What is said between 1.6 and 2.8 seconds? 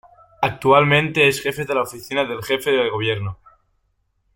de la Oficina del Jefe